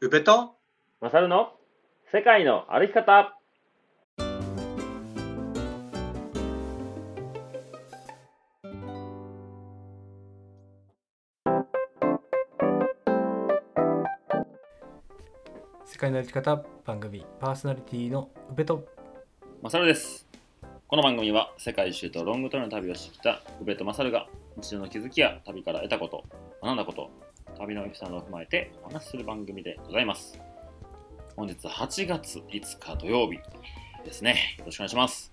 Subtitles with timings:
[0.00, 0.56] 宇部と？
[1.00, 1.52] マサルの
[2.12, 3.38] 世界の歩き方。
[15.86, 18.84] 世界の歩き方番組パーソナリティの宇部と。
[19.62, 20.26] マサルです。
[20.88, 24.26] この番組は世界一周とロングトレの旅をしてきた宇部とマサルが
[24.56, 26.24] 日常の気づきや旅から得たこと
[26.62, 27.10] 学んだこと
[27.58, 30.38] 旅のエピソードを踏まえてお話しする番組でございます。
[31.36, 33.38] 本日8月5日土曜日
[34.04, 34.56] ですね。
[34.58, 35.32] よろしくお願いします。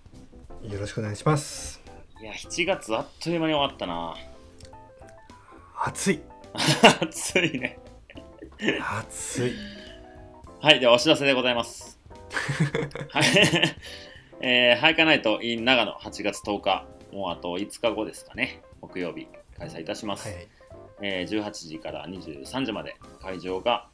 [0.63, 1.81] よろしくお願いします。
[2.21, 4.15] いや7月あっという間に終わったな。
[5.83, 6.21] 暑い。
[7.01, 7.79] 暑いね。
[8.79, 9.53] 暑い。
[10.59, 11.99] はい、ではお知らせでございます。
[13.09, 13.23] はい、
[14.41, 20.29] えー、ハイカナイト in 長野8月10日、もうあと5日後ですかね、木曜日開催いたします。
[20.29, 20.60] はい
[21.01, 23.87] えー18時から23時まで会場が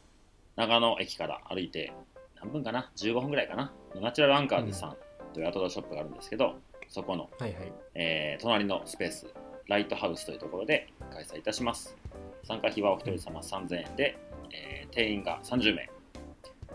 [0.56, 1.94] 長野駅から歩いて
[2.42, 3.72] 何分かな ?15 分ぐらいかな？
[4.02, 4.98] ナチュラルアンカーズさん
[5.34, 6.56] というアウトドアショップがあるんですけど、
[6.90, 9.28] そこの、はいはいえー隣のスペース、
[9.68, 11.96] ライトハウスというところで開催いたします。
[12.44, 14.18] 参加費はお一人様3000円で、
[14.52, 15.90] えー定員が30名。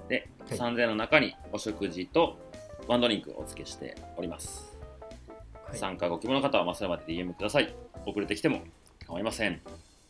[0.09, 2.39] で、はい3000円の中にお食事と
[2.89, 4.77] ワンドリンクをお付けしております。
[5.67, 7.75] はい参加ご希望の方は、まあ、それまで DM ください。
[8.07, 8.61] 遅れてきても
[9.07, 9.61] 構いません。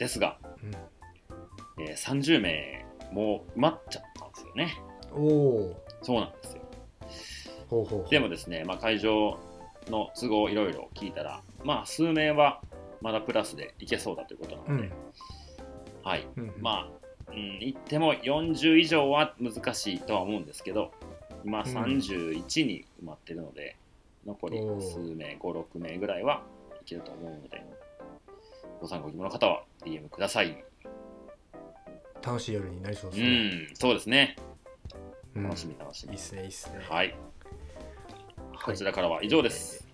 [0.03, 1.84] ですが、うん。
[1.84, 4.77] えー30名もう埋まっちゃったんですよね。
[5.12, 6.62] おおそうなんですよ。
[7.69, 9.39] ほうほうでもですね、まあ、会場
[9.89, 12.61] の都合いろいろ聞いたら、まあ、数名は
[13.00, 14.92] まだプラスでいけそうだということなので、うん。
[16.03, 16.27] はい。
[16.37, 20.92] うんまあ、うん、言っても40以上は難しいとは思うんですけど、
[21.44, 21.62] 今ん。
[21.62, 23.77] 31に埋まってるので、
[24.27, 26.42] 残り数名、5、6名ぐらいは
[26.81, 27.62] いけると思うので、
[28.83, 30.64] ご参考希望の方は DM ください。
[32.20, 33.28] 楽しい夜になりそううですね、
[33.72, 34.36] ん、そうですね。
[35.36, 36.20] うん楽しみ楽しみいいっ。
[36.20, 36.88] すねいいっすねはい。
[36.91, 37.14] はい
[38.64, 39.88] こちらからは以上です。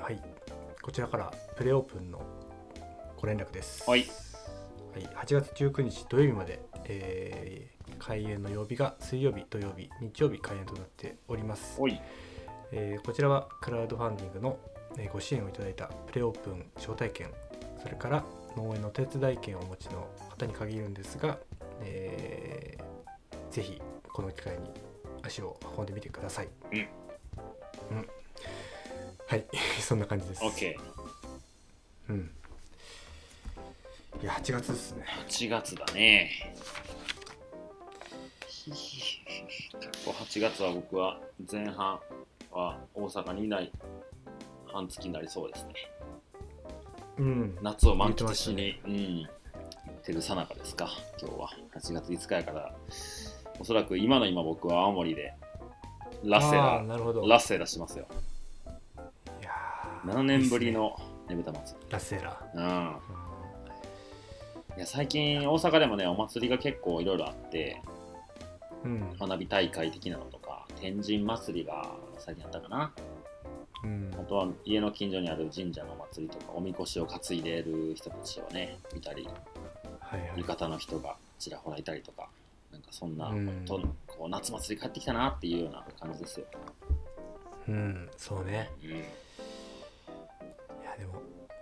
[0.00, 0.22] はい
[0.82, 2.22] こちらからプレオープンの
[3.20, 4.06] ご連絡ですはい
[4.94, 12.00] はい、8月19日土曜日まで、えー開演の曜日が水曜日土曜日日曜日開演となっておりますおい。
[12.70, 14.58] えーこちらはクラウドファンディングの、
[14.96, 17.32] えーご支援をいただいたプレオープン招待券
[17.80, 18.24] それから
[18.56, 21.38] 農園の手伝い券をお持ちの方に限るんですが、
[21.82, 22.86] えー
[23.56, 23.80] ぜひ
[24.12, 24.70] この機会に
[25.22, 26.48] 足を運んでみてください。
[26.72, 28.08] うんうん
[29.26, 29.46] はい
[29.80, 30.42] そんな感じです。
[30.42, 30.76] OK。
[32.10, 32.30] うん。
[34.20, 35.06] いや8月ですね。
[35.26, 36.52] 8月だね。
[38.66, 41.18] 結構8月は僕は
[41.50, 41.98] 前半
[42.50, 43.72] は大阪にいない
[44.66, 45.74] 半月になりそうですね。
[47.18, 47.58] うん。
[47.62, 49.28] 夏を満喫しに、うん、
[50.04, 50.88] てるさなかですか、
[51.20, 51.50] 今日は。
[51.74, 52.74] 8月5日やから、
[53.58, 55.34] おそらく今の今僕は青森で
[56.24, 56.82] ラッセラ。
[56.86, 58.06] ラッセラしてますよ。
[59.40, 60.96] いやー7年ぶりの
[61.28, 62.40] ねぶた祭ラセラ。
[62.54, 62.96] うん
[64.76, 67.80] いや最近大阪でもね、お祭りが結構いろいろあって、
[68.84, 69.16] うん。
[69.18, 72.92] 花火大会的なのとか、天神祭りが最近あったかな。
[73.84, 79.28] うんあとは家の近所にある神社のお祭りとか、おみこしを担いでいる人たちをね、見たり、
[80.00, 82.28] はいはい浴衣の人がちらほらいたりとか、
[82.72, 86.46] なんかそんな、うんとこう夏祭り帰ってきたなっていうような感じですよ。
[87.68, 88.70] うん、そうね。
[88.82, 88.92] うん、い
[90.84, 91.20] やでも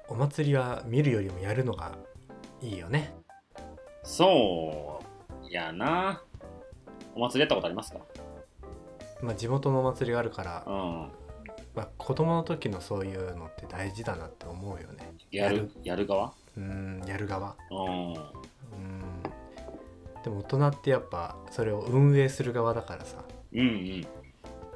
[0.09, 1.97] お祭りは見るよりもやるのが
[2.61, 3.15] いいよね。
[4.03, 5.01] そ
[5.43, 6.23] うやな。
[7.15, 7.99] お祭りやったことありますか？
[9.23, 11.09] まあ地元のお祭りがあるからう、ん。
[11.75, 15.13] まあ子供の時のそういうのって大事だなって思うよね。
[15.31, 16.33] やる、やる側？
[16.57, 17.57] うん、やる側。
[17.71, 18.13] うん。
[18.13, 18.17] うん。
[20.23, 24.01] でも大人ってやっぱそれを運営する側だからさ、うんうん。
[24.01, 24.07] や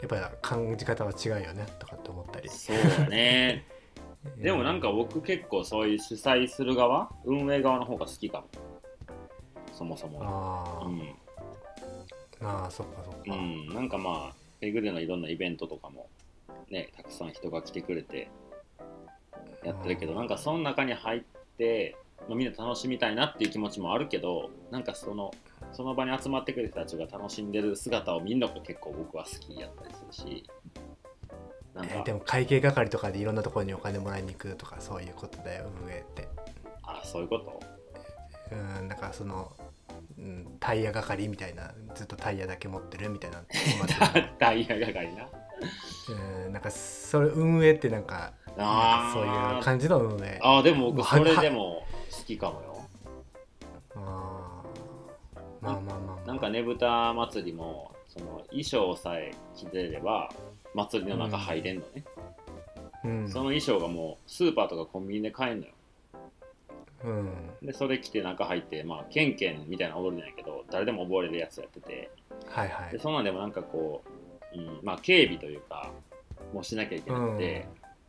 [0.05, 2.49] っぱ感じ方は違うよねとかって思ったり。
[2.49, 3.65] そうやね。
[4.37, 8.49] でもなんか僕結構そういう主催する側、運営側の方が好きかも。
[9.73, 10.21] そもそも。
[10.23, 11.15] あー、うん。
[12.41, 13.21] ああそっかそっか。
[13.27, 16.09] うん、なんかまあ、ペグでのいろんなイベントとかも、
[16.71, 18.31] ね、たくさん人が来てくれて
[19.65, 21.23] やってるけど、なんかその中に入っ
[21.57, 21.97] て、
[22.29, 25.33] まあ、みんな楽しみたいなっていう気持ちもあるけど、なんかその、
[25.73, 30.51] その場に集まってくる人たちが楽しんでる姿を見るのが結構僕は好きやったりするし、
[31.75, 36.29] なんか、えーでも会計係とかでいろんなところにお金もらいに行くとかそういうことだよ運営って。
[36.83, 37.61] あ、そういうこと？
[38.51, 39.53] うん、なんかその、
[40.19, 43.43] うん、タイヤ係みたいなずっとタイヤだけ持ってるみたいな
[44.39, 45.29] ダ イヤ係な？
[46.47, 50.39] うんなんかそれ運営ってなんかなんかそういう感じの運営。
[50.43, 52.77] あーでも僕それはでも好きかもよ。
[53.97, 55.65] あー。
[55.65, 56.17] まあまあまあまあ。
[56.17, 60.31] なんなんかねぶた祭りもその衣装さえ着てれば
[60.75, 62.05] 祭りの中入れんのね、
[63.05, 63.29] うん。
[63.29, 65.73] その衣装がもうスーパーとかコンビニで買えんのよ。
[67.05, 67.33] うん。
[67.63, 72.11] でそれ着て中入ってまあケンケンみたいな踊りなんやけど誰でも覚えれるやつやってて。
[72.49, 72.93] はいはい。
[72.93, 74.09] でそんなんでもなんかこう、
[74.55, 75.91] うん、まあ警備というか
[76.53, 77.67] もうしなきゃいけなくて、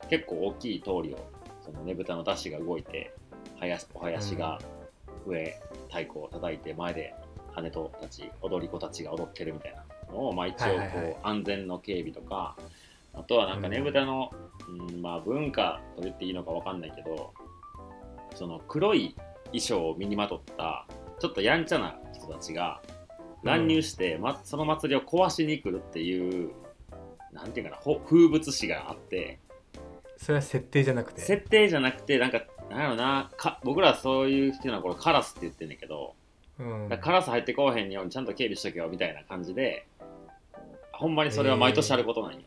[0.09, 1.30] 結構大きい通りを
[1.65, 3.13] そのねぶたの出汁が動いて
[3.59, 4.59] はやお囃子が
[5.27, 7.13] 上太鼓を叩いて前で
[7.53, 9.83] 羽とたち踊り子たちが踊ってるみたいな
[10.13, 11.18] のを、まあ、一応こう、はいはいはい。
[11.24, 12.56] 安全の警備とか
[13.13, 14.31] あとはなんかねぶたの、
[14.68, 17.33] うんまあ、文化と言っていいのかわかんないけど
[18.35, 19.15] その黒い
[19.45, 20.85] 衣装を身にまとった
[21.19, 22.81] ちょっとやんちゃな人たちが
[23.44, 26.51] 乱入して、ま、その祭りを壊しに来るっていう
[27.31, 29.39] なんていうかなほ風物詩があって
[30.18, 31.21] それは設定じゃなくて？
[31.21, 36.13] 設定じゃなくてなんかなんやろなか僕らそういう人の頃カラスって言ってんねんけど、
[36.59, 36.89] うん。
[37.01, 39.88] カラス入ってこうへんようにちゃんと警備しとけよみたいな感じで
[40.92, 42.39] ほんまにそれは毎年あることなんよ、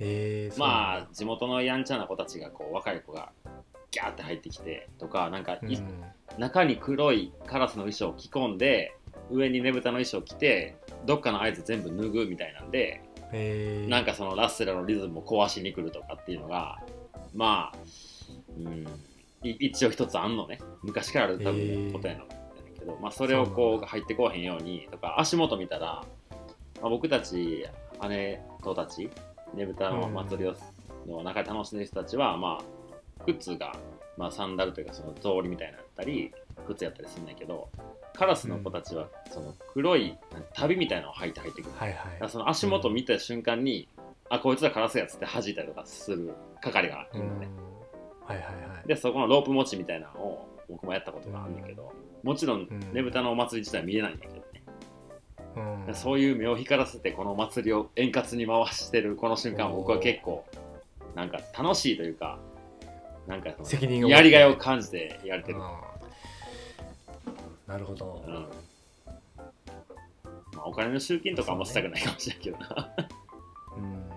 [0.00, 3.30] へえまあ地元のやんちゃな子たちがこう若い子が
[3.92, 6.04] ギャーって入ってきてとかなんかい、うん。
[6.38, 8.96] 中に黒いカラスの衣装を着込んで
[9.32, 10.76] 上にねぶたの衣装を着て
[11.06, 13.02] どっかの合図全部脱ぐみたいなんで
[13.88, 16.78] なんかそのラッセラのリズムを壊しに来るとかっていうのが
[17.34, 17.78] まあ、
[18.58, 18.86] うん、
[19.42, 20.58] い一応一つあんのね。
[20.82, 22.26] 昔からある多分ことやの。
[22.82, 26.04] けど、まあ、それをこう入ってこうへんようにとか足元見たら、
[26.80, 27.66] まあ、僕たち
[28.08, 29.08] 姉とたち
[29.54, 30.54] ねぶたの祭りを、
[31.06, 33.74] の中で楽しんでる人たちはまあ靴が、
[34.16, 36.32] まあ、サンダルというかその草履みたいなのやったり
[36.66, 37.68] 靴やったりするんだけど
[38.22, 40.16] カラスの子たちはその黒い
[40.54, 43.88] 旅みたいなのを履いて入ってくる、はいはその足元見た瞬間に、
[44.30, 47.48] あこいつらカラスやつって弾いたりとかする係がいるのね、
[48.24, 48.52] はいはいは
[48.84, 48.86] い。
[48.86, 51.92] でそこのロープ持ちみたいなのを僕もやったことがあるんだけど、
[52.22, 52.94] もちろんうん。
[52.94, 55.94] ねぶたのお祭り自体は見えないんだけどね、うん。
[55.96, 60.44] そういう目を光らせてこのお祭りを円滑に回してるこの瞬間僕は結構
[61.16, 62.38] なんか楽しいというか
[63.26, 65.58] なんか責任やりがいを感じてやれてる、
[67.72, 68.22] なるほど。
[68.26, 68.34] うん。
[68.34, 68.50] ま
[70.58, 72.66] あ、お金の集金とかあんましたくないかもしれないけどな。
[73.76, 74.10] うん。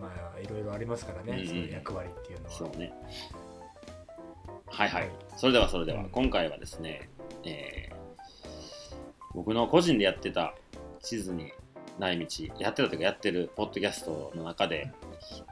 [0.00, 2.52] まあいろいろありますからね、うんその役割っていうのは。
[2.52, 2.92] そうね。
[4.66, 5.12] はいはい、はい。
[5.36, 6.10] それではそれでは、うん。
[6.10, 7.10] 今回はですね、
[7.44, 7.98] えー
[9.34, 10.54] 僕の個人でやってた
[11.00, 11.52] 地図に
[11.98, 12.26] ない道
[12.58, 14.90] やってたというかやってるポッドキャストの中で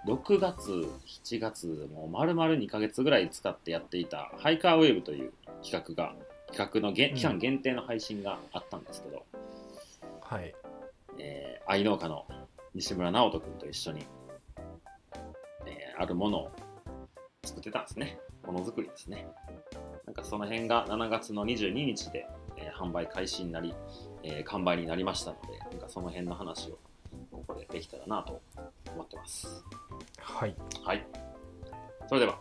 [0.07, 5.33] 6月7月もう丸々2ヶ月ぐらい使ってやっていたハイカーウェーブという
[5.63, 6.15] 企画が
[6.49, 9.25] 企画のげん期間限定の配信があったんですけど、
[10.21, 10.55] はい
[11.19, 12.25] えー愛農家の
[12.75, 14.07] 西村直人君と一緒に、
[15.67, 16.51] えーあるものを
[17.45, 18.19] 作ってたんですね。
[18.45, 19.27] ものづくりですね。
[20.05, 22.27] なんかその辺が7月の22日で、
[22.57, 23.75] えー販売開始になり、
[24.23, 26.79] えー完売になりましたので、なんかその辺の話を
[27.33, 28.41] ここでできたらなと
[28.95, 29.65] 思ってます。
[30.19, 30.55] はい
[30.85, 31.07] はい。
[32.09, 32.39] それでは、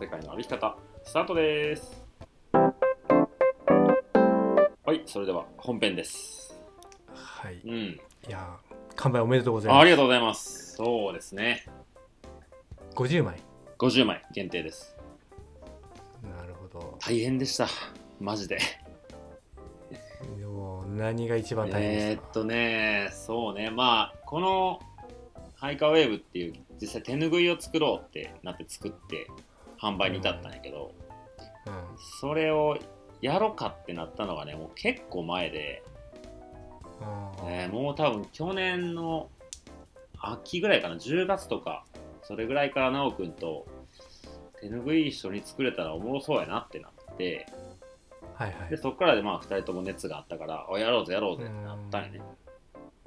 [0.00, 0.74] 世界の歩き方、
[1.04, 2.01] スタートです。
[4.92, 6.54] はい、それでは本編です。
[7.14, 7.72] はいうん。
[7.72, 7.98] い
[8.28, 10.74] やー完売おめでとうございますあありがとうございます。
[10.74, 11.64] そうですね。
[12.94, 13.40] 50枚
[13.78, 14.94] 50枚限定です。
[16.22, 17.68] なるほど大変でした。
[18.20, 18.58] マジで。
[20.38, 22.22] でも何が一番大変えですか？
[22.24, 24.78] ーっとね、そうね、まあ、この
[25.56, 29.26] ハイカーウェーブっていう、実際手ぬぐいを作ろうってなって作って、
[29.80, 30.92] 販売に至ったんやけど、
[31.66, 31.72] うん
[32.20, 32.76] それを
[33.22, 35.82] やろうかってなったのがね、もう結構前で、
[37.44, 39.28] えーもう多分去年の
[40.18, 41.84] 秋ぐらいかな、10月とか、
[42.22, 43.66] それぐらいから奈くんと
[44.60, 47.46] 手ぬぐい一緒に作れたらおもろそうやなってなって、
[48.34, 48.70] はいはい。
[48.70, 52.20] でそこからでまあ2人とも熱があったから、おやろうぜやろうぜってなったんやね。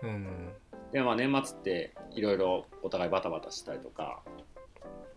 [0.04, 0.50] うん。
[0.94, 4.22] でまあ年末っていろいろお互いバタバタしたりとか。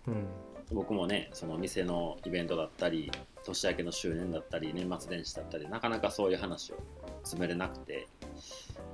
[0.07, 0.27] うん
[0.73, 3.11] 僕もねその店のイベントだったり
[3.45, 6.77] 年明けの周年だったり年末年始だったりなかなかそういう話を
[7.23, 8.07] 詰めれなくて。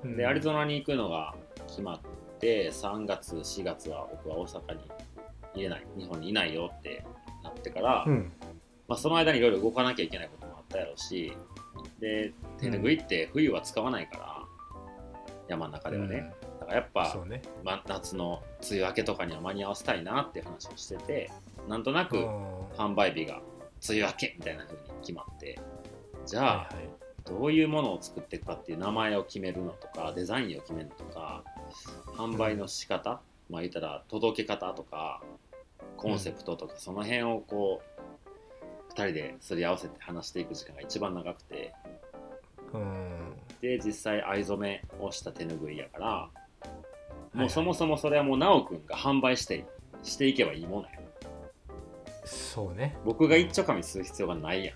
[0.05, 0.17] うん。
[0.17, 1.35] でアリゾナに行くのが
[1.67, 2.01] 決まっ
[2.39, 4.91] て3月4月は僕は大阪に
[5.55, 7.05] 入れない日本にいないよって
[7.43, 8.33] なってから、うん。
[8.87, 11.33] まあ、その間にいろいろ動かなきゃいけないこともあったやろうし
[12.01, 14.43] で手ぬぐいって冬は使わないから、
[15.49, 17.43] 山の中ではね、だからやっうんぱね。
[17.63, 21.31] ま、夏の梅雨明けとかには間に合わせたいなって話をしてて
[21.69, 22.17] なんとなく
[22.77, 23.41] 販売日が
[23.89, 25.59] 梅雨明けみたいな風に決まって。
[26.27, 26.89] じゃあ、はいはい。
[27.25, 31.43] どういうものを作っていくかっていう名前を決めるのとかデザインを決めるのとか
[32.17, 35.23] 販売の仕方、まあ言ったら届け方とか
[35.97, 37.81] コンセプトとかその辺をこ
[38.89, 41.73] う2人ですり合わせて話していく時間が一番長くて。
[42.75, 43.35] うん。
[43.61, 46.29] で実際藍染めをした手ぬぐいやから
[47.35, 49.65] いもうそもそもそれはもう奈くんが販売して
[50.03, 51.01] していけばいいものや
[52.25, 52.97] そうね。
[53.05, 54.73] 僕が一丁紙する必要がないや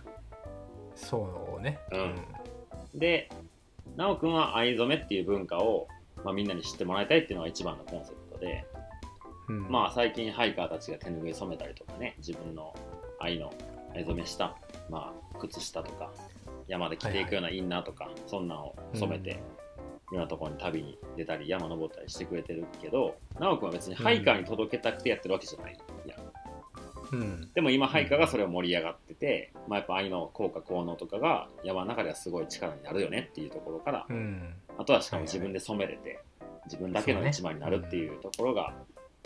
[0.95, 1.79] そうね。
[1.93, 2.01] うん。
[2.97, 2.99] ん。
[2.99, 3.31] で
[3.97, 5.89] 奈くんは藍染めっていう文化を、
[6.25, 8.65] まあ、みんなに知ってもらいたいっていうのが一番のコンセプトで
[9.49, 9.59] うん。
[9.67, 12.75] うんまあ最近ハイカーたちが手ぬぐい染めたりとかね自分の
[13.21, 13.53] 藍の
[13.95, 14.57] 藍染めした、
[14.91, 16.11] まあ、靴下とか
[16.69, 26.19] 山で着ていくようなインナーとか、そんなんを染めて、いろんなところに旅に出たり山登ったりしてくれてるけど奈くんは別にハイカーに届けたくてやってるわけじゃないやん
[27.13, 27.51] うん。
[27.55, 34.55] でも今ハイカーがそれを盛り上がってて、まあ、やっぱ藍の効果効能とかが山の中ではすごい力になるよねっていうところから、うん。
[34.77, 36.21] あとはしかも自分で染めれて、
[36.67, 38.75] 自分だけの一枚になるっていうところが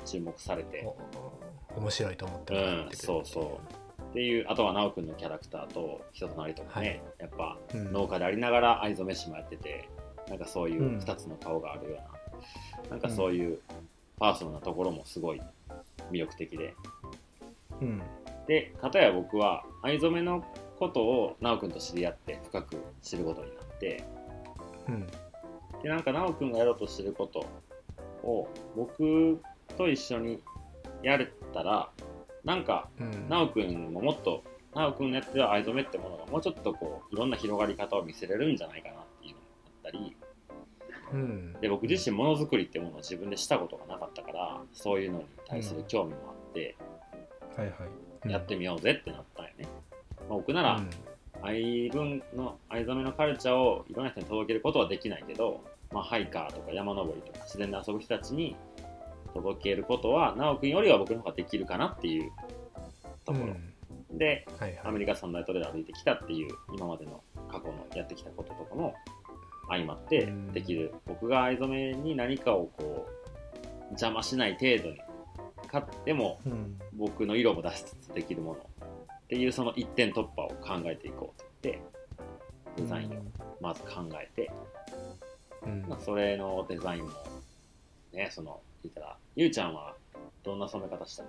[0.04, 0.86] 注目されて、
[1.74, 3.60] お面白いと思ってうん、そうそ
[4.00, 4.02] う。
[4.02, 9.88] っていうあとは奈くんのキャラクターと人となりとかね、やっぱう、うん、農家でありながら藍染め師もやってて
[10.28, 10.98] なんかそういううん。
[10.98, 11.98] 2つの顔があるよ
[12.82, 13.58] うな、なんかそういう
[14.18, 15.40] パーソナルなところもすごい
[16.10, 16.74] 魅力的で
[17.80, 18.02] うん。
[18.46, 20.44] で片や僕は藍染めの
[20.78, 24.04] ことを奈くんと知り合って深く知ることになって
[24.88, 25.06] うん。
[25.82, 27.46] でなんか奈くんがやろうとしてること
[28.24, 29.40] を僕
[29.76, 30.42] と一緒に
[31.02, 31.88] やれたら
[32.44, 33.28] なんかうん。
[33.28, 34.42] なおくんももっと
[34.74, 40.16] なおくんのやってる藍染めってものがもうちょっとこういろんな広がり方を見せれるんじゃないかなっていうのもあったり
[41.12, 41.52] うん。
[41.60, 46.76] で僕自身ものづくりってものを自分でしたことがなかったからそういうのに対する興味もあって、
[47.56, 47.72] はいは
[48.28, 48.30] い。
[48.30, 49.66] やってみようぜってなったんよね、
[50.18, 50.90] まあ僕ならうん。
[51.44, 58.56] 藍分の藍染めのカルチャーをいろんな人に届けることはできないけど、まあ、ハイカーとか山登りとか自然で遊ぶ人たちに
[59.34, 62.30] 届けることはなおくんよりは僕の方ができるかなっていう
[63.24, 63.54] ところ、
[64.10, 64.18] うん。
[64.18, 64.80] ではいはい。
[64.84, 68.94] アメリカ三大トレーラー歩いてきたっていう今までの過去のやってきたこととかも
[69.68, 70.52] 相まってうん。
[70.52, 75.00] できる、僕が藍染めに何かをこう邪魔しない程度に
[75.72, 76.78] 買ってもうん。
[76.92, 81.82] 僕の色も出しつつできるものっていうその一点突破を考えていこうと言って
[82.76, 83.22] デザインを
[83.60, 83.88] まず考
[84.20, 84.50] えて、
[85.64, 85.86] うん。
[85.88, 87.10] まあ、それのデザインも
[88.12, 89.94] ねその言ったらゆうちゃんは
[90.42, 91.26] どんな染め方したっ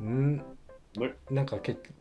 [0.00, 0.42] うん。
[1.30, 1.94] なんか結局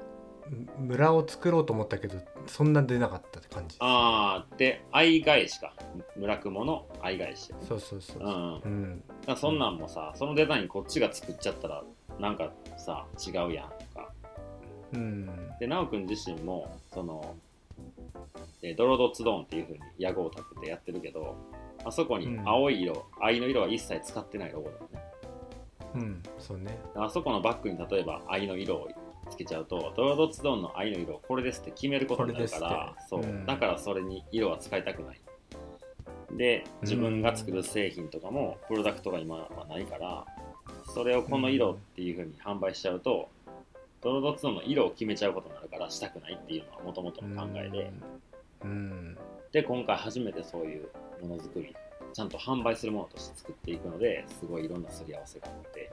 [0.77, 3.77] 村を作ろうと思ったけどそんな出なかったって感じ。
[3.79, 5.73] あーで藍返しか。
[6.15, 7.53] 村雲の藍返し。
[7.67, 8.23] そうそうそうう。
[8.27, 9.03] ん。
[9.27, 9.37] うん。
[9.37, 11.83] そんなんもさ、そのデザインこっちが作っちゃったら
[12.19, 14.11] なんかさ違うやんとか。
[14.93, 15.25] うん。
[15.59, 17.35] で奈くん自身もその
[18.61, 21.35] えードロドツドンっていう風に屋号を立ててやってるけど
[21.83, 24.99] あそこに青い色、藍の色は一切使ってないロゴだよね。
[25.95, 26.77] うんそうね。
[26.95, 28.89] あそこのバッグに例えば藍の色を
[29.29, 33.45] つけちゃうとドロドツドンの藍の色これですって決めることになるからそう、うん。
[33.45, 35.21] だからそれに色は使いたくない。
[36.31, 40.25] で自分が作る製品とかもプロダクトが今はないから
[40.93, 43.29] それをこの色っていう風に販売しちゃうと
[44.01, 47.91] ドロドツドンの色を決めちゃうことになるからしたくないっていうのはもともとの考えで、
[48.63, 49.17] うん。
[49.51, 50.89] で今回初めてそういう
[51.21, 51.75] ものづくり
[52.13, 55.91] ちゃんと販売するものとして作っていくのですごいいろんなすり合わせがあって。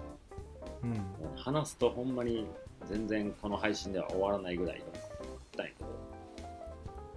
[0.82, 1.04] うん。
[1.36, 2.46] 話すとほんまに
[2.88, 5.88] 全然この配信では終わらないぐらいいろんなことがあったんやけど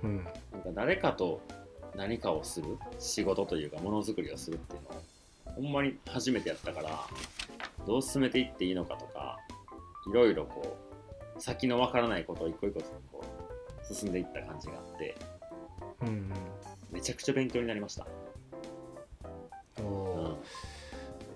[0.04, 0.18] うん。
[0.18, 0.38] なんか
[0.74, 1.42] 誰かと
[1.96, 5.02] 何かをする仕事というかものづくりをするっていうのを
[5.56, 7.08] ほんまに初めてやったから
[7.86, 9.38] どう進めていっていいのかとか
[10.12, 10.78] いろいろこ
[11.38, 12.82] う先のわからないことを一個一個
[13.12, 13.24] こ
[13.90, 15.16] う進んでいった感じがあって
[16.02, 16.32] うん
[16.92, 18.08] めちゃくちゃ勉強になりました、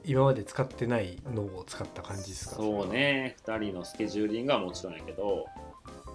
[0.06, 2.56] 今まで使ってない脳を使った感じですか？
[2.56, 3.36] そうね。
[3.46, 5.46] 2人のスケジューリングはもちろんやけど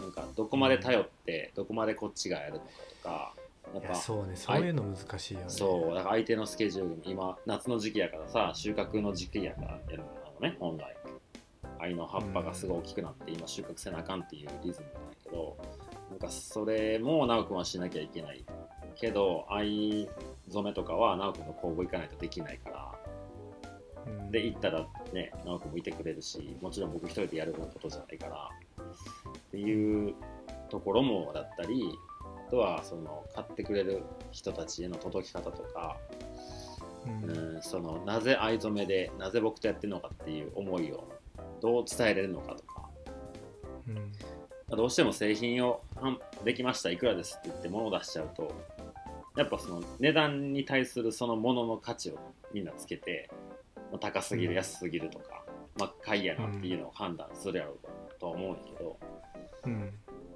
[0.01, 2.65] なんかどこまで頼ってどこまでこっちがやるのか
[3.03, 3.35] とか
[3.75, 4.37] やっぱそうね。
[4.37, 5.47] そういうの難しいよね。
[5.49, 5.95] そう。
[5.95, 10.05] だから相手のスケジュールも今夏の時期やからさ収穫の時期やからやるの
[10.41, 10.97] ね本来。
[11.81, 15.57] 藍の葉っぱがすごい大きくなって今収穫せなあかんっていうリズムなんやけど
[16.11, 18.43] なんかそれも直くんはしなきゃいけない
[18.95, 20.09] けど藍
[20.49, 23.04] 染めとかは直くんの工房行かないとできないからうん
[24.31, 28.51] で行ったらね直くんもいてくれるしもちろん僕一人でやることじゃないから。
[29.39, 30.15] っていう
[30.69, 31.97] ところもだったり
[32.49, 35.97] あとはその買ってくれる人たちへの届き方とか、
[37.07, 37.55] うん。
[37.55, 41.09] うん、そのなぜ藍染めでなぜ僕とやってるのかっていう思いを
[41.61, 42.89] どう伝えれるのかとか。
[43.89, 44.13] うん。
[44.77, 48.53] どうしても製品を販できましたいくらですって言って物を出しちゃうと
[49.37, 52.19] やっぱその値段に対するそのものの価値を
[52.53, 53.29] みんなつけて
[53.91, 54.51] まあ高すぎうん。
[54.51, 55.45] る安すぎるとか、
[55.79, 58.97] まあ買いやなっていうのを判断するやろうとは思うんやけど
[59.65, 59.93] うん。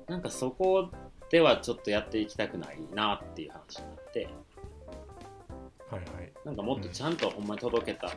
[0.06, 0.90] なんかそこ
[1.30, 4.28] ではちょっとやっていきたくないなっていう話になって
[5.90, 6.32] はいはい。
[6.44, 8.10] なんかもっとちゃんとほんまに届けた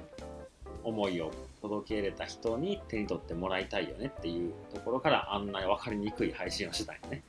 [0.83, 7.23] 思いを届け入れた人に手に取ってもらいたいよねっていうところからあんな分かりにくい配信をしてたんよね。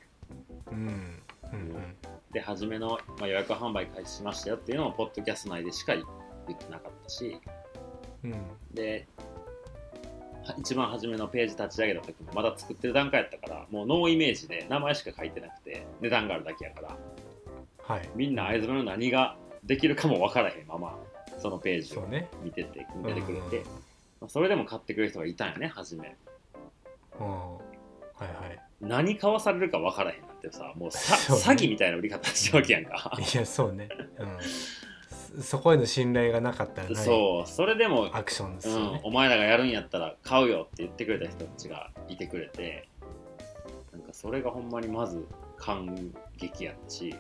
[0.71, 0.77] うん。
[0.77, 1.97] うんうん。
[2.33, 7.39] で初めの、まあ、予約販売開始しましたよっていうのもポッドキャスト内でしか言ってなかったし
[8.25, 8.35] うん。
[8.73, 9.07] で
[10.45, 16.97] は一番初めのページ立ち上げた時もまだ作ってる段階やったからもうノーイメージで名前しか書いてなくて値段があるだけやから。
[17.85, 18.09] はい。
[18.15, 20.99] みんな藍染めの何ができるかも分からへんまま
[21.39, 22.07] そのページを
[22.43, 23.65] 見てて見ててくれうんて、
[24.21, 26.17] まあそれでも買ってくれる人がいたんよね初め。
[27.21, 27.27] うん。
[27.27, 27.59] は
[28.21, 28.59] いはい。
[28.81, 31.41] 何買わされるか分からへんなんてさもうさね。
[31.41, 33.13] 詐欺みたいな売り方してるわけやんか。
[33.17, 33.89] いやそうね、
[34.19, 34.39] うん、
[35.37, 42.89] そそこへの信頼がなかったらそうそれでもアクションですうんお前らがやるんやったら買うよって言ってくれた人たちがいてくれて
[43.93, 47.15] なんかそれがほんまにまず感激やったし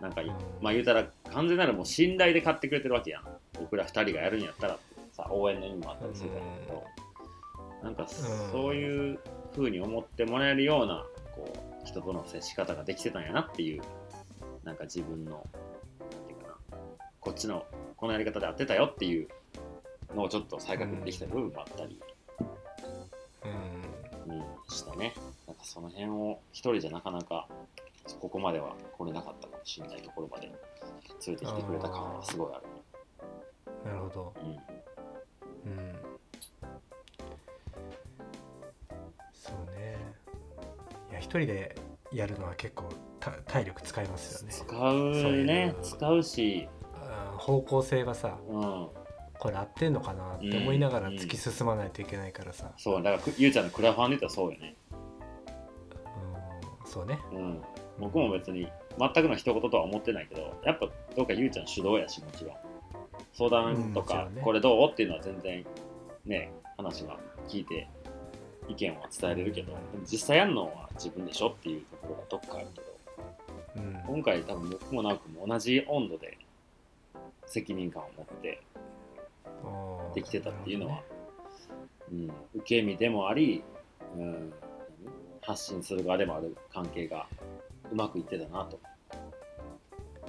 [0.00, 0.28] なんか、うん。
[0.60, 3.24] まあ言うたら完全なるもう信頼で買ってくれてるわけやん。
[3.58, 4.78] 僕ら2人がやるんやったら
[5.12, 6.84] さ応援の意味もあったりするからけど、
[7.82, 9.18] なんかそういう
[9.56, 13.82] 風に思ってもらえるようなこう人との接し方ができてたんやなっていう
[14.64, 15.44] なんか自分の
[17.38, 17.64] ちの
[17.96, 19.28] このやり方で合ってたよっていう
[20.14, 22.00] のをちょっと再確認できた部分もあったり、
[24.26, 24.34] うん。
[24.34, 25.14] うんしたね。
[25.46, 27.48] なんかその辺を一人じゃなかなか
[28.20, 30.54] ここまでは来れなかったかもしれないところまで連
[31.34, 32.64] れてきてくれた感はすごいある、
[33.84, 34.34] なるほど。
[34.42, 35.94] うん、うん
[39.32, 39.96] そうね。
[41.10, 41.76] いや一人で
[42.12, 42.88] やるのは結構
[43.20, 44.54] た体力使いますよね。
[44.54, 46.68] 使そうね使うし、
[47.48, 48.88] 方向性がさうん、
[49.38, 54.76] これ合ってんのかなって思いながら突き進まないといけないからさ、そうだからくゆうちゃんのクラファンで言ったらそうよね。
[56.84, 57.18] うん、そうね。
[57.32, 57.62] うん、
[57.98, 62.54] 僕も別に全くの一言とは思ってないけどやっぱどうかゆうちゃん主導やしもちろん。
[63.32, 64.42] 相談とかね。
[64.42, 64.90] これどう？
[64.90, 65.64] っていうのは全然
[66.26, 67.16] ね話が
[67.48, 67.88] 聞いて
[68.68, 72.88] 意見は伝えれるけどでも実際やるのは自分でしょっていうところがどっかあるけど。
[73.76, 74.14] うん。
[74.16, 76.36] 今回多分僕も直くんも同じ温度で
[77.48, 78.60] 責任感を持って
[80.14, 81.02] できてたっていうのは
[82.10, 83.62] うん、受け身でもあり、
[84.16, 84.52] うん、何
[85.42, 87.26] 発信する側でもある関係が
[87.90, 88.80] うまくいってたなと。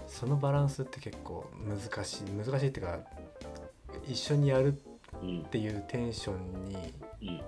[0.08, 3.00] そのバランスって結構難しい難しいっていうか
[4.08, 4.82] 一緒にやる
[5.22, 7.42] うんっていうテンションにうん。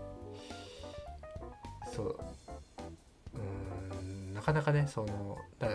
[1.92, 5.70] そううーんなかなかねそのだ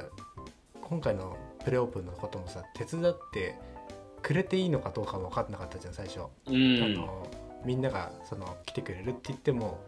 [0.80, 3.58] 今回のプレオープンのこともさ手伝って
[4.26, 7.28] くれていいのかどうかも分かんなかったじゃん最初、うあんの
[7.64, 9.78] みんながその来てくれるって言っても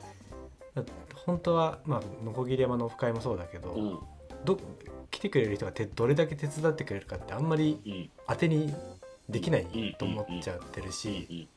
[0.77, 0.85] だ
[1.27, 3.99] 本当はまあノコギリ山のオフ会もそうだけど、うん。
[4.45, 4.57] ど
[5.11, 8.11] 来てくれる人がてどれだけ手伝ってくれるかってあんまりうん。
[8.29, 8.73] 当てに
[9.29, 11.49] できないうんと思っちゃってるし、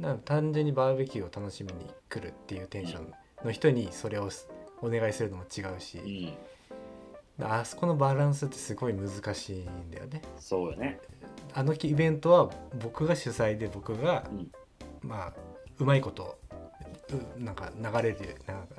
[0.00, 0.02] うん。
[0.02, 3.12] なんか単純にバーベキューを楽しみに来るっていうテンション
[3.44, 4.48] の人にそれをす
[4.80, 6.34] お願いするのも違うし、
[7.38, 7.44] うん。
[7.44, 10.22] あそこのバランスってすごい難しいんだよね。
[10.38, 10.98] そうよね
[11.54, 12.50] あのイベントは
[12.82, 14.50] 僕が主催で僕が、うん。
[15.02, 15.32] まあ
[15.78, 16.38] うまいこと
[17.38, 18.76] うなんか流れるなんか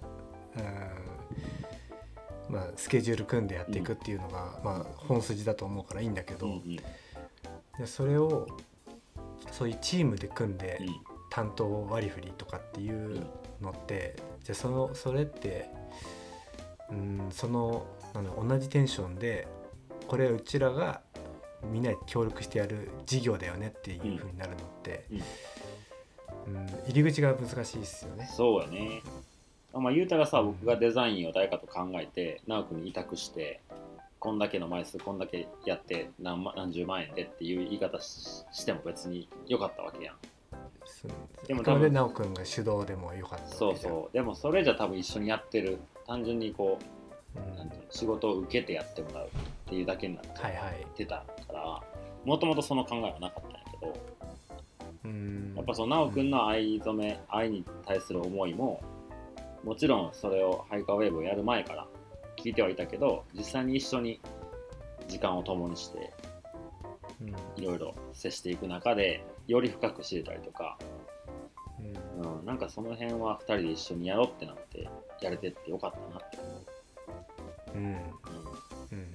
[2.50, 6.76] うんまあスケジュール組んでやっていくっていうのが、まあ本筋だと思うからいいんだけど、うんうん。
[6.76, 6.84] で
[7.86, 8.48] それを
[9.52, 11.14] そういうチームで組んで、うん。
[11.34, 13.26] 担当割り振りとかっていう
[13.60, 15.68] のって、じゃあそのそれって
[16.92, 19.48] うんそのなんだ同じテンションで
[20.08, 21.02] これうちらが
[21.72, 26.68] みんなで協力してやる事業だよねっていう風になるのって、うん。
[26.88, 28.30] 入り口が難しいですよね。
[28.36, 29.02] そうやね。
[29.74, 33.60] まあ言うたらさ僕がデザインを誰かと考えて直くんに委託して
[34.20, 40.16] こんだけの枚数こんだけやって何万何十万円でっていう言い方ししても別に良かったわけやん。
[41.48, 44.14] でも多分奈くんが主導でもよかったそうそう。
[44.14, 45.80] でもそれじゃ多分一緒にやってる。
[46.06, 47.03] 単純にこうんう
[47.36, 47.70] なん。
[47.70, 49.30] ていうの仕事を受けてやってもらうっ
[49.68, 50.24] ていうだけになっ
[50.96, 51.82] てたから
[52.26, 53.94] もともとその考えはなかったんやけど
[55.06, 55.54] うん。
[55.56, 58.82] やっぱその直くんの藍染め愛に対する思いも
[59.64, 61.88] もちろんそれをハイカーウェーブをやる前から
[62.38, 64.20] 聞いてはいたけど実際に一緒に
[65.08, 66.12] 時間を共にして
[67.22, 67.64] うん。
[67.64, 70.78] いろいろ接していく中でより深く知れたりとか、
[71.80, 72.40] うん。
[72.40, 74.90] うん、なんかその辺は2人で一緒にやろうってなって
[75.22, 76.66] やれてってよかったなって思う、
[77.74, 77.82] うん。
[77.82, 77.98] うんうん、
[78.92, 79.08] うん。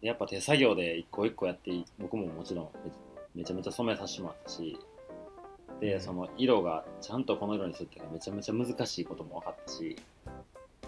[0.00, 4.78] やっぱ手作業で一個一個やってい僕ももちろんめめちゃめちゃ染めさせてもらったし
[5.80, 6.00] で、うん。
[6.00, 9.96] その色がちゃんとこの色にするっていうのがめちゃめちゃ難しいことも分かったし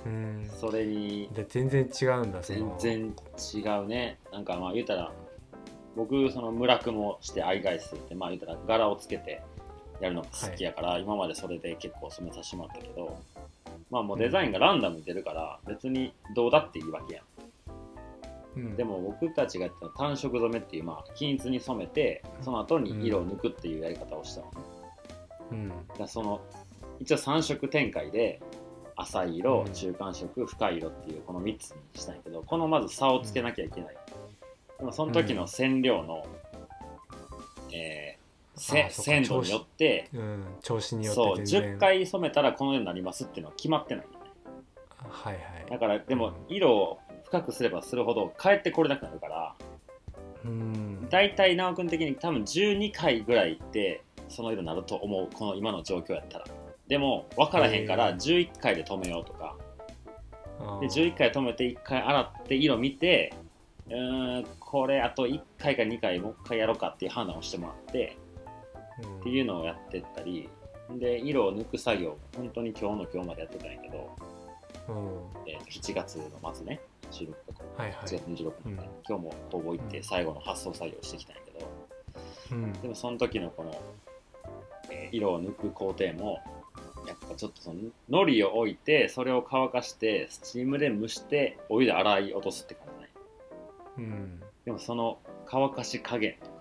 [0.04, 0.50] うん。
[0.60, 3.14] それにで全然違うんだそ全の然
[3.54, 4.18] 違うね。
[4.32, 5.12] なんかまあ言うたら
[5.96, 9.40] 僕その村雲もしてアイガイスってまあ言うたら柄をつけて
[10.00, 13.16] やるのが好きやから、今までそれで結構染めさせてもらったけど
[13.94, 17.24] まあもうデザインがランダムに出るから別にどうだっていいわけやん。
[18.56, 18.76] うん。
[18.76, 24.52] でも僕たちがやったのは単色染めっていうまあ均一に染めてその後に色を抜くっていうやり方をしたのね、
[25.52, 25.72] うん。
[25.96, 26.40] だその
[26.98, 28.42] 一応3色展開で
[28.96, 29.72] 浅い色、うん。
[29.72, 33.96] 中間色深い色っていうこの3つにしたんやけどこのまず差をつけなきゃいけない、
[34.80, 36.43] でもその時の染料の、えー
[38.64, 40.08] せ鮮度によって。
[40.14, 41.76] うん調子によそうって全然。
[41.76, 44.18] 10回染めたらこの色になりますっていうのは決まってないよね。
[45.08, 45.42] はいはい。
[45.70, 46.34] だからでもうん。
[46.48, 49.54] 色を深くすればするほど帰ってこれなくなるから。
[50.44, 51.08] うん。
[51.10, 56.44] 大体直君的に多分12回ぐらいってその色になると思うこの今の状況やったら。
[56.88, 59.56] でも分からへんからへー11回で止めようとか。
[60.58, 60.86] であー。
[60.86, 63.34] 11回止めて1回洗って色見て
[63.88, 68.23] うーんこれあと1回か2回もう1回やろうかっていう判断をしてもらってうん
[69.20, 70.48] っていうのをやってったり
[70.90, 74.10] で色を抜く作業本当に今日の今日までやってたんやけど、
[74.88, 75.50] うん。
[75.50, 76.80] えー7月の末ね
[77.10, 77.98] 収録とかはいはい。
[78.06, 78.74] 8月26日、うん。
[78.74, 80.04] 今日もほぼ行ってうん。
[80.04, 81.68] 最後の発送作業してきたんやけど、
[82.52, 82.72] うん。
[82.72, 83.70] でもその時のこの、
[84.90, 86.40] えー色を抜く工程も
[87.06, 93.10] やっぱちょっとその糊を置いてそれを乾かしてスチームで蒸してお湯で洗い落とすって感じね
[93.98, 94.40] うん。
[94.64, 96.53] でもその乾かし加減とか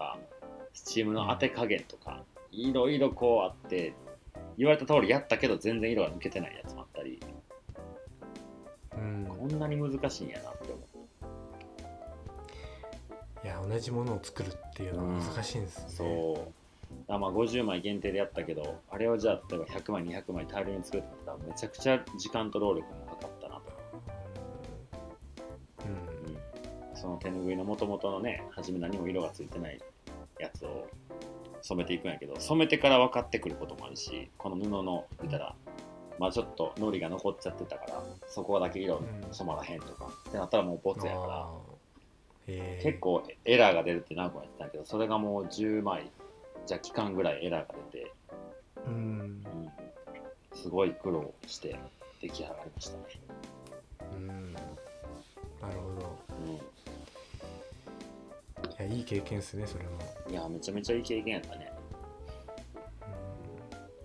[0.84, 3.94] スチームの当て加減とか、いろいろこうあって
[4.58, 7.20] 言われた通りやったけど全然色が抜けてないやつもあったり。
[8.96, 9.26] うん。
[9.26, 10.82] こんなに難しいんやなって思
[13.44, 16.54] いや同じものを作るっていうのは難しいんですね、うそう。
[17.08, 23.62] あまあ50枚限定でやったけどあれをじゃあ例えば100枚200枚大量に作ってたらめちゃくちゃ時間と労力もかかったなと、
[25.86, 26.92] うん。
[26.92, 29.80] うん、その手ぬぐいのもともとのね初め何も色がついてない
[30.40, 30.88] やつを
[31.62, 35.56] 染めていくんやけど染めてから分かってくることもあるしこの布の見たら
[36.20, 41.48] まあちょっと糊が残っちゃってたからそこだけ色染まらへんとか、ってなったらもうボツやから
[42.84, 46.12] 結構エラーが出るって何個もやってたんやけどそれがもう10枚
[46.66, 48.12] じゃ期間ぐらいエラーが出て、
[48.88, 48.94] うん。
[48.94, 49.44] うん、
[50.54, 51.78] すごい苦労して
[52.22, 53.04] 出来上がりましたね、
[54.14, 54.54] うん。
[54.54, 56.18] なるほど
[58.90, 59.92] やいい経験ですねそれも、
[60.30, 61.72] ん、いやめちゃめちゃいい経験やったね。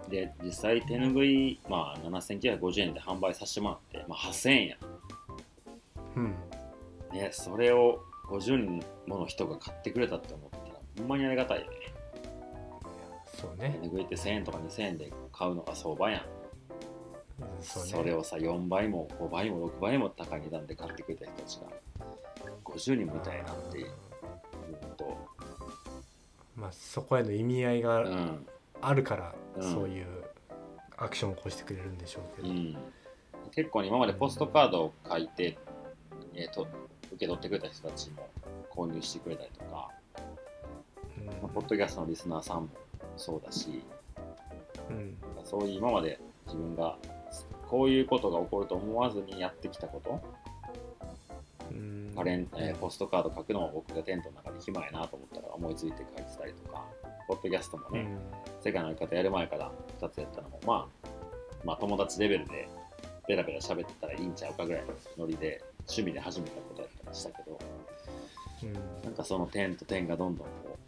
[0.08, 4.78] うで実際手ぬぐい、まあ、7950円で販売させてもらって、まあ、8000円やん
[6.16, 6.34] うん。
[7.12, 11.76] ねそれを50人もの人が買ってくれたって思ったらほんまにありがたいよね。
[13.40, 13.78] そうね。
[13.80, 16.20] 手ぬぐいって1000円とか2000円で買うのが相場やん。
[16.20, 17.90] うんそうね。
[17.90, 21.66] それをさ4倍も5倍も6倍も高い値段で買ってくれた人たちが
[22.64, 23.92] 50人もいたんやなっていうと、
[26.58, 28.46] まあそこへの意味合いがうん。
[28.80, 29.72] あるから、うん。
[29.72, 30.06] そういう
[30.96, 32.76] アクションを起こしてくれるんでしょうけど、うん、
[33.52, 35.58] 結構今までポストカードを書いて、
[36.34, 36.66] えーと
[37.10, 38.28] 受け取ってくれた人たちも
[38.70, 39.90] 購入してくれたりとか、
[41.18, 41.26] うん。
[41.26, 42.68] まあポッドキャストのリスナーさんも
[43.16, 43.82] そうだし。
[44.90, 45.16] うん。
[45.44, 46.96] そういう今まで自分が
[47.68, 50.20] こういうことが起こると思わずにやってきたこと、
[51.72, 52.12] うん。
[52.14, 56.84] カレンえーポストカード書くのを僕がテントの中で暇やなと思ったら思いついて書いてたりとか
[57.26, 58.08] ポッドキャストもね、
[58.64, 61.08] 世界の歩き方やる前から2つやったのも、まあ、
[61.64, 62.68] まあ友達レベルで
[63.28, 67.58] ベラベラ喋ってたらいいんちゃうかぐらいのノリで趣味で始めたことやったりしたけど
[68.62, 68.72] うん。
[69.04, 70.78] なんかその点と点がどんどんこ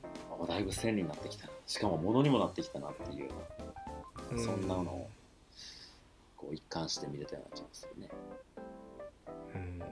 [0.40, 1.52] うあだいぶ線になってきたな。
[1.66, 3.30] しかも物にもなってきたなっていう
[4.38, 5.10] そんなのを
[6.36, 8.08] こう一貫して見れたような気がするね。
[9.54, 9.82] うん。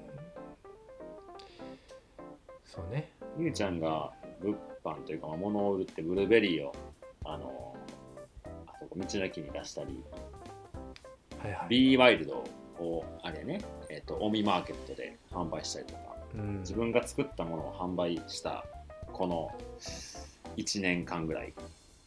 [2.65, 3.11] そうね。
[3.39, 4.11] ゆうちゃんが
[4.41, 6.75] 物販というか、まあ、物を売るってブルーベリーを
[7.25, 7.75] あの
[8.45, 10.03] あそこ道の駅に出したり
[11.43, 12.45] はいはい、B ワイルド
[12.81, 16.61] をあれね、えー、とオミマーケットで販売したりとかうん。
[16.61, 18.65] 自分が作ったものを販売した
[19.13, 19.51] この
[20.57, 21.53] 1年間ぐらい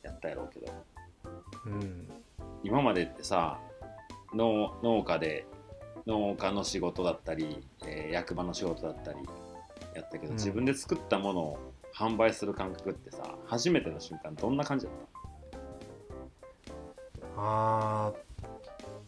[0.04, 0.74] やったやろうけど。
[1.66, 2.08] うん。
[2.64, 3.60] 今までってさ
[4.34, 5.46] 農農家で
[6.06, 9.20] 農家の仕事だったり、えー役場の仕事だったり
[9.96, 10.34] やったけど、うん。
[10.34, 11.60] 自分で作ったものを
[12.02, 14.96] 販売する感覚ってさ初めての瞬間どんな感じだっ
[17.38, 18.32] あー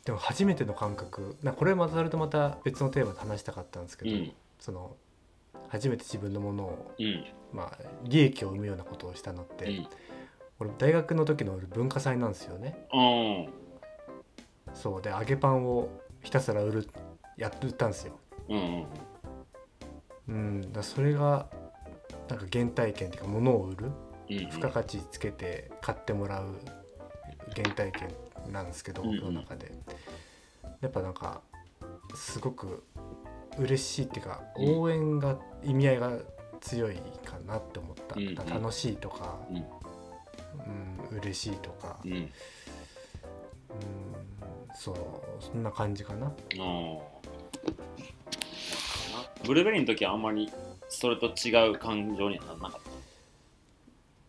[0.06, 1.38] でも初めての感覚。
[1.44, 4.32] なこれまたそれとまた別のテーマで話したかったんですけど、たうん。
[4.60, 4.96] その
[5.70, 7.26] 初めて自分のものを、うん。
[7.54, 9.88] まあ、利益を生むようなことをしたのって、うん。
[10.60, 12.86] 俺大学の時の文化祭なんですよね。
[12.94, 13.50] うん。
[14.74, 15.90] そうで揚げパンを
[16.22, 16.90] ひたすら売る
[17.38, 18.20] やって売ったんですよ。
[18.50, 18.86] うんうん。
[20.28, 21.48] うん、だそれが
[22.34, 23.92] なんか原体験っていうか物を売る
[24.28, 24.50] うんうん。
[24.50, 26.60] 付加価値つけて買ってもらう
[27.56, 29.16] 原体験なんですけどうんうん。
[29.20, 29.72] 僕の中で。
[30.82, 31.42] やっぱなんか
[32.16, 32.84] すごく
[33.60, 34.80] 嬉しいっていうかうん。
[34.80, 36.18] 応援が意味合いが
[36.60, 38.36] 強いかなって思った、うんうん。
[38.36, 39.58] 楽しいとか、うん。
[41.12, 42.12] うん、嬉しいとか、うん。
[42.14, 42.30] うん、
[44.74, 44.96] そう
[45.40, 46.32] そんな感じかな。
[49.46, 50.50] ブルーベリーの時はあんまり
[50.94, 52.82] それと違う感情にはならなかっ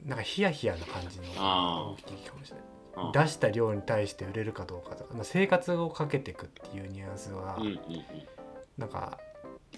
[0.05, 1.25] なんかヒヤヒヤな感じの
[1.93, 7.81] 大きいかもしれないたうん出した量に対して売れるかどうかとか、まあ、生活をかけていくっていうニュアンスは、うんうん
[8.77, 9.19] なんか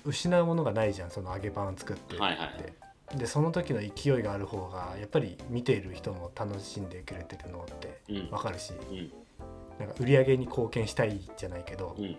[0.04, 2.52] 失うものがないじゃんその揚げパンを作ってって、はいはいは
[3.14, 3.18] い。
[3.18, 8.16] でその時の勢いがある方がやっぱり見ている人も楽しんでくれてるのってうん。
[8.16, 9.12] うん分かるしうん。
[9.78, 12.16] なんか売り上げに貢献したいじゃないけど、うん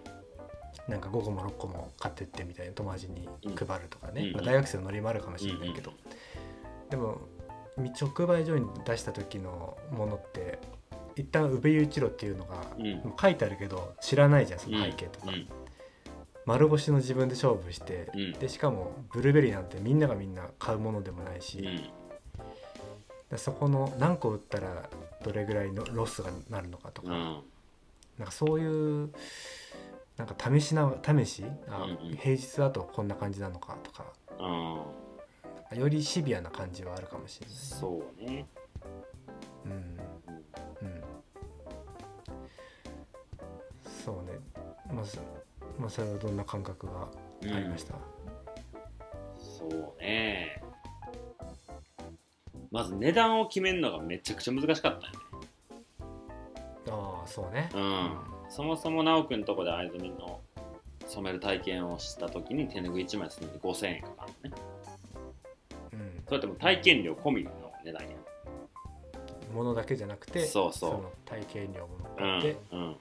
[0.88, 5.92] なんか5個も6個も買ってってみたいな友達に配るとかね、うんまあ、大学生のノリもあるかもしれないけど、
[6.90, 7.20] でも
[7.78, 10.60] 直売所に出した時のものって
[11.16, 13.14] 一旦宇部雄一郎っていうのがうん。
[13.20, 15.48] 書いてあるけど知らないじゃんその背景とか、うん。
[16.46, 18.32] 丸腰の自分で勝負して、うん。
[18.34, 21.68] でしかもブルーベリーなんてみんながみんな買うものでもないし、
[23.32, 24.90] うそこの何個売ったら
[25.24, 27.42] どれぐらいのロスがなるのかとか、うん。
[28.20, 29.10] なんかそういう
[30.18, 31.46] なんか試しな試し？
[31.70, 32.18] あ、うんうん。
[32.18, 34.06] 平日だとこんな感じなのかとか。
[34.40, 35.80] うん。
[35.80, 38.48] よりシビアな感じはあるかもしれない、そうね。
[39.66, 39.72] うん。
[39.72, 39.78] うん。
[39.78, 41.04] うん、
[44.06, 44.40] そうね。
[44.92, 45.20] まず、
[45.78, 47.10] まあ、それはどんな感覚が
[47.44, 47.96] ありました、
[49.38, 50.64] そうね。
[52.72, 55.20] まず値段を決めるのがめちゃくちゃ難しかったよね。
[56.90, 57.70] ああそうね。
[57.76, 60.40] うんそもそも直くんとこで藍染めの
[61.06, 64.64] 染める体験をした時に手ぬぐい1枚するのに5000円かかるのね。
[65.94, 66.24] うん。
[66.28, 67.52] それってもう体験料込みの
[67.84, 68.10] 値段や
[69.54, 70.92] ものだけじゃなくてそうそう。
[70.92, 72.96] の体験料もうんうん。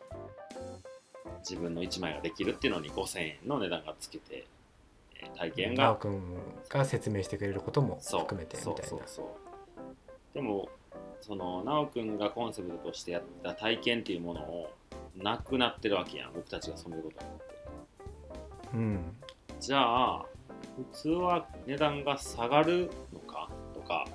[1.41, 4.47] 自分の1枚ができるっていうのに5000円の値段がつけて
[5.21, 5.97] えー体験が。
[5.97, 6.35] 奈くん
[6.69, 8.83] が説明してくれることも含めてみたいな。
[8.83, 9.27] そうそうそう。
[10.35, 10.69] でも
[11.21, 14.71] その奈くんがコンセプトとしてやった体験っていうものを
[15.19, 16.33] なくなってるわけやん。
[16.35, 17.55] 僕たちが染めることによって。
[18.75, 19.17] うん。
[19.61, 20.27] じゃあ
[20.77, 23.49] 普通は値段が下がるのか？
[23.75, 24.07] とか。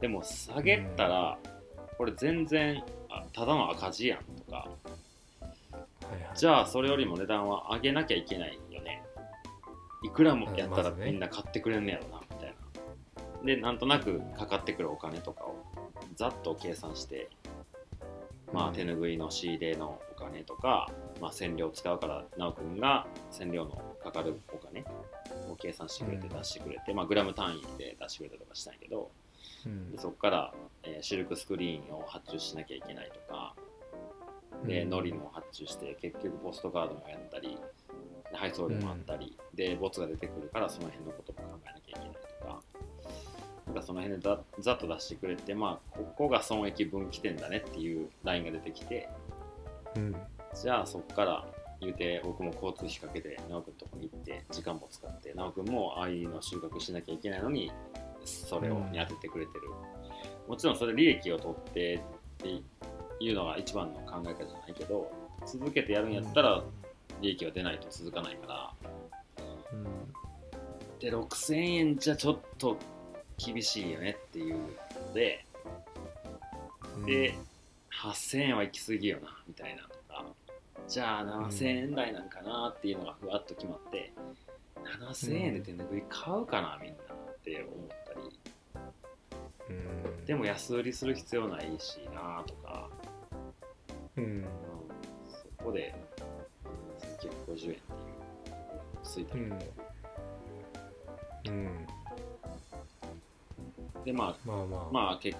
[0.00, 1.38] でも下げたら
[1.96, 4.68] これ全然あただの赤字やんとか。
[6.36, 9.02] じゃあそれよりも値段は上げなきゃいけないよね。
[10.04, 12.54] いくらもやったらみんな買ってくれんねやろなみたいな。
[13.44, 15.64] でなんとなくかかってくるお金とかを
[16.14, 17.28] ざっと計算して
[18.52, 24.84] まあ手ぬぐいの仕入れのお金とか、まあ、染料使うから直くんが染料のかかるお金
[25.50, 29.10] を計算してくれてうん出してくれて、まあグラム単位で出してくれたりとかしたんやけど
[29.64, 29.92] うん。
[29.92, 33.54] でそこから、えーシルクスクリーンを発注しなきゃいけないとか
[34.64, 34.90] で、うん。
[34.90, 37.58] ノリも発注して結局ポストカードもやったり
[38.30, 42.10] で配送料もあったり、でボツが出てくるからその辺のことも考えなきゃいけない
[42.40, 42.60] とか
[43.66, 49.08] なんかその辺でざざっと出してくれてまあここが損益分岐点だねっていうラインが出てきて
[49.96, 50.16] うん。
[50.54, 51.46] じゃあそこから
[51.80, 57.70] 言うて僕も交通費かけて直くんとこに行って時間も使って直くんもああいうの収穫しなきゃいけないのに
[58.24, 59.68] それをに当ててくれてる、
[60.48, 62.00] もちろんそれ利益を取ってっ
[62.38, 62.48] て
[63.20, 65.12] いうのが一番の考え方じゃないけど
[65.46, 66.62] 続けてやるんやったら
[67.20, 68.72] 利益は出ないと続かないから。
[69.72, 69.84] うん。
[70.98, 72.76] で6000円じゃちょっと
[73.36, 75.44] 厳しいよねっていうので
[76.96, 77.06] うん。
[77.06, 77.34] で
[78.02, 79.82] 8000円は行き過ぎよなみたいな。
[79.82, 80.24] とか
[80.88, 84.12] じゃあ7000円台なんかなっていうのがふわっと決まって、
[85.00, 88.38] 7000円で手ぬぐい買うかなみんなって思ったり。
[89.70, 89.72] う
[90.22, 90.24] ん。
[90.24, 92.88] でも安売りする必要ないしなとか、
[94.16, 94.24] うん。
[94.24, 94.44] うん、
[95.28, 95.94] そこで
[97.20, 97.78] 1950円っていう
[99.02, 99.58] ついたうん。
[101.46, 101.86] うん。
[104.04, 104.92] でまあまあまあ。
[104.92, 105.36] まあ結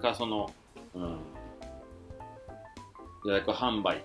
[0.00, 0.50] 果その、
[0.94, 1.18] うん、
[3.24, 4.02] 予約販売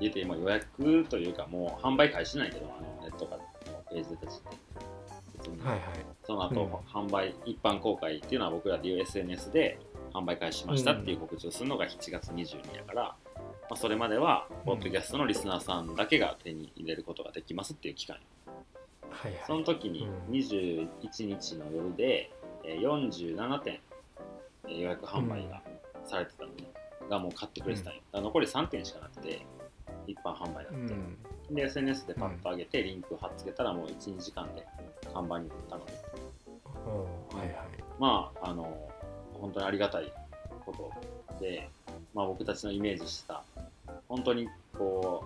[0.00, 3.42] 言って今予約というかもう販売開始ないけどあのネットとかの
[3.90, 4.16] ページで。
[4.16, 4.66] たちって
[5.36, 5.80] 別にはいはい。
[6.24, 9.78] その後、販売一般公開っていうのは僕らでいう SNS で
[10.12, 13.16] 販売開始しましたっていう告知をするのが7月22やから、ま
[13.72, 18.16] あ、それまではポッドキャストのリスナーさんだけが手に入れることができますっていう期間。
[19.10, 19.42] はいはい。
[19.46, 20.34] その時にうん。
[20.34, 20.88] 21
[21.26, 22.30] 日の夜で
[22.64, 23.80] えー47点
[24.66, 25.62] えー予約販売が
[26.04, 26.65] されてたのね、
[27.08, 29.44] がもう買ってくれてたんよ、だから残り3点しかなくて
[30.06, 31.54] 一般販売だって、うん。
[31.54, 34.66] で SNS でパッと上げてリンク貼っつけたらもう12時間で
[35.12, 35.92] 看板になったので。
[37.32, 37.38] うん。
[37.38, 37.56] はいはい。
[37.98, 38.76] まああの
[39.40, 40.12] 本当にありがたい
[40.64, 40.90] こと
[41.40, 41.68] で、
[42.14, 43.42] まあ、僕たちのイメージした
[44.08, 45.24] 本当にこ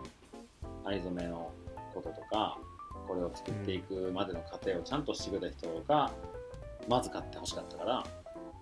[0.85, 1.51] う藍染めの
[1.95, 2.59] こととか
[3.07, 6.11] これを作っていくまでの過程をちゃんとしてくれた人が
[6.89, 8.05] まず買ってほしかったから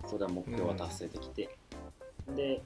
[0.06, 1.56] それは目標は達成できて、
[2.34, 2.62] で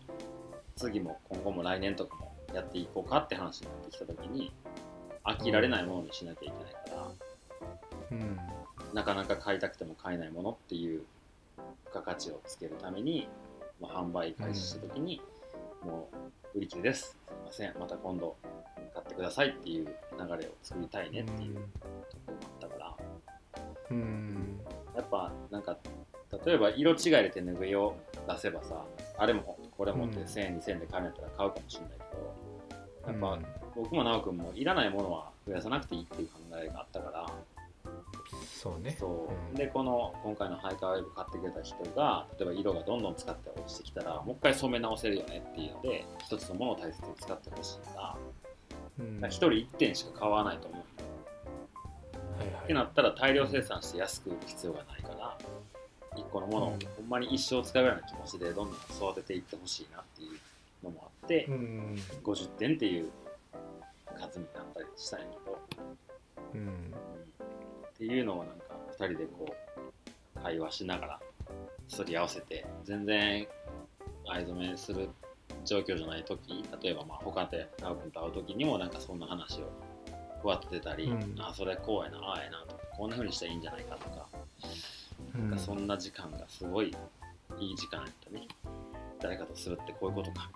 [0.77, 4.53] 次も今後も来年とかもやっていこうかって話になってきた時に
[5.25, 7.11] 飽きられないものにしなきゃいけないから、
[8.11, 8.39] うん
[8.93, 11.03] なかなか買いたくても買えないものっていう
[11.85, 13.29] 付加価値をつけるために、
[13.81, 15.21] まあ、販売開始した時に、
[15.83, 16.09] も
[16.55, 17.17] う売り切れです。
[17.27, 17.75] すいません。
[17.79, 18.37] また今度
[18.93, 22.97] 買ってくださいっていう流れを作りたいねっていうところもあったから。
[23.91, 24.61] うん。
[24.95, 25.77] やっぱなんか
[26.45, 27.97] 例えば色違いで手ぬぐいを
[28.29, 28.85] 出せばさ
[29.19, 30.25] あれもこれもってうん。
[30.25, 33.47] 1000円2000円で買えないったら買うかもしれないけどやっぱうん。
[33.75, 37.27] 僕も直君もいらないものは増やさなくていいっていう考えがあったから
[38.63, 38.97] そうね。
[38.99, 39.57] そう、うん。
[39.57, 48.17] でこの今回のハイカーウェブ買ってくれた人が例えば色がどんどん使って落ちてきたらもう一回染め直せるよねっていうので一つのものを大切に使ってほしいから
[49.01, 49.21] うん。
[49.29, 52.65] 一、人一点しか買わないと思う、はいはい。
[52.65, 55.39] ってなったら大量生産して安く売る必要がないから
[56.17, 56.79] 一個のものをうん。
[56.79, 60.39] ほんまに一生使うような気持ちでどんどん育てていってほしいなっていう
[60.85, 63.11] のもあって、うん50点っていう
[64.19, 65.59] 数になったりしたんやけど、
[66.55, 66.61] うん。
[66.61, 66.95] うん
[67.95, 69.47] っていうのをなんか2人でこ
[70.37, 71.21] う会話しながら
[71.89, 73.47] すり合わせて全然
[74.27, 75.09] 藍染めする
[75.65, 79.71] 状況じゃない時例えばまあ他で直君と会う時にもなんかそんな話を
[80.43, 81.35] ふわっと出たり、うん。
[81.41, 84.27] あそれこうやなああやなとかこんな風にしたらいいんじゃないかとか,、
[84.65, 84.71] うん
[85.35, 86.95] なんかそんな時間がすごい
[87.59, 88.47] いい時間やったね。
[89.21, 90.51] 誰かとするってこういうことか。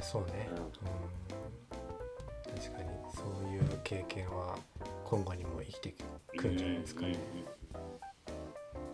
[0.00, 0.56] そうね、うん。
[0.56, 0.72] うん
[2.56, 4.56] 確かにそういう経験は
[5.04, 5.94] 今後にも生きて
[6.36, 7.08] くるんじゃないですかね。
[7.08, 7.46] うんうんうん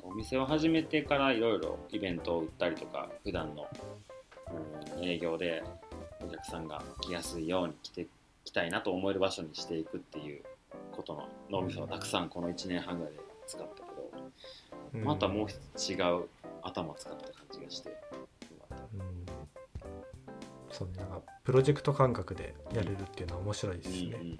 [0.04, 5.64] お店を始めてからいろいろイベントを売ったりとか普段の、うん営業で
[6.20, 8.06] お客さんが来やすいように来て
[8.44, 10.42] 来たいなと思える場所にしていくっていう
[10.92, 13.81] ことの脳みそをたくさんこの1年半ぐらいで使ったけど、うん
[14.92, 16.28] またもう違う
[16.62, 17.96] 頭使った感じがして。
[20.70, 20.94] そうね。
[20.98, 23.96] なんかプロジェクト感覚でやれるっていうのは面白いですね。
[23.96, 24.28] うんうんうん。
[24.28, 24.38] うん。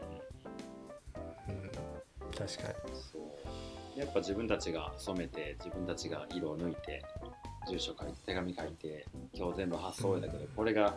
[2.31, 2.95] 確かに。
[2.95, 3.99] そう。
[3.99, 7.05] やっぱ自分たちが染めて自分たちが色を抜いて
[7.69, 10.95] 住所書いて手紙書いて今日全部発送終えたけど、これが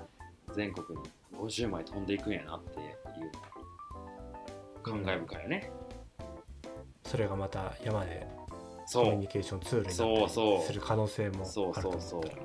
[0.55, 1.05] 全国に
[1.37, 2.93] 50枚飛んでいくんやなっていうの
[4.81, 5.69] 感慨深いよね、
[7.03, 8.25] それがまた山で
[8.93, 10.03] コミュニケーションツールになった
[10.57, 12.43] りする可能性もそうあるとそうそう思ったら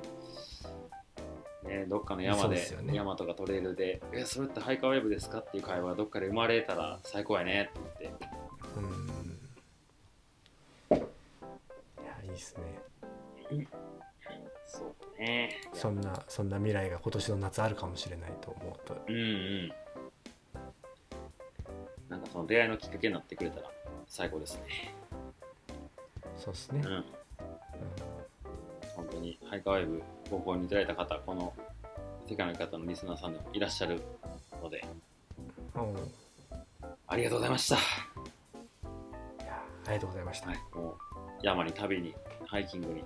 [1.63, 2.93] ね、どっかの山でね。
[2.95, 8.27] 山とかトレイルで「えそれってハイカーウェブですか?」っていう会話がどっかで生まれたら最高やねって言って。
[8.75, 9.07] うん。
[10.97, 12.63] いやいいですね。
[14.65, 15.61] そうね。
[15.73, 18.95] そんなそんな未来が今年の夏あるかもしれないと思うと。
[19.07, 19.73] うんうん。
[22.09, 23.71] なんかその出会いのきっかけになってくれたら
[24.07, 24.93] 最高ですね
[26.43, 26.81] そうですね。
[26.83, 27.05] う、ん。
[28.95, 31.53] 本当にハイカーウェブご購入いただいた方この
[32.27, 34.01] 世界の方のリスナーさんでもいらっしゃる
[34.61, 34.83] ので。
[35.75, 35.95] うんう。
[35.95, 36.01] んい
[37.07, 37.81] ありがとうございました、や
[39.85, 40.95] ありがとうございました、はい、もう
[41.43, 42.15] 山に旅に
[42.47, 43.03] ハイキングに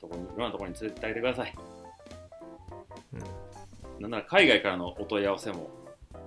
[0.00, 1.54] どこにいろんなところに連れてってあげてください。
[3.12, 3.16] う
[3.98, 4.02] ん。
[4.02, 5.70] なんなら海外からのお問い合わせも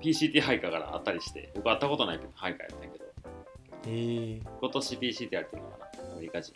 [0.02, 3.06] PCT ハイカーからあったりして僕会ったことないハイカーやったんやけど。
[3.86, 5.69] えー、今年 PCT やってるの
[6.30, 6.54] リカ人。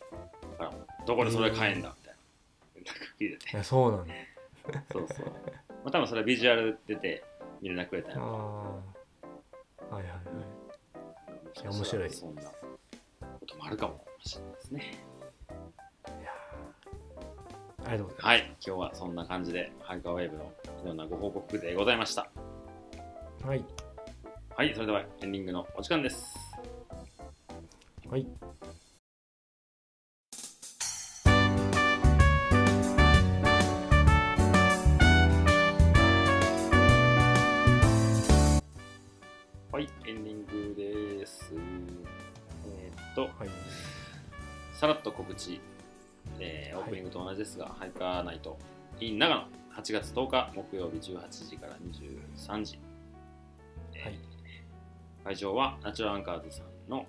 [0.57, 2.91] からもどこでそれ買えんだみたいな。
[3.19, 3.51] 聞いてて。
[3.51, 4.13] いやそうなんだ。
[4.91, 5.25] そうそう。
[5.25, 5.31] ま
[5.85, 7.23] あ多分それはビジュアル出て
[7.61, 8.83] 見れなくれたんやああろ
[9.91, 11.61] はいはいはい。
[11.61, 12.09] いや面白い。
[12.09, 12.49] そんなこ
[13.45, 15.05] ともあるかもしれないですね。
[16.07, 16.31] いや
[17.85, 18.39] ありがとうございます、はい。
[18.39, 20.51] 今日はそんな感じでハイカーウェーブの
[20.83, 22.29] いろんなご報告でございました。
[23.45, 23.65] はい。
[24.55, 24.73] はい。
[24.73, 26.23] それではエンディングのお時間です。
[28.09, 28.52] はいはい
[43.15, 43.31] とはい。
[44.73, 45.61] さらっと告知、
[46.39, 48.57] えーオープニングと同じですが、ハイカーナイト
[48.99, 49.41] in 長野
[49.75, 52.79] 8月10日木曜日18時から23時、
[53.93, 54.19] えーはい。
[55.23, 57.05] 会場はナチュラルアンカーズさんの